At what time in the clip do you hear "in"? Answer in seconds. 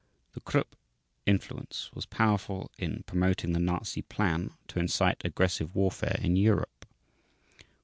2.75-3.03, 6.23-6.35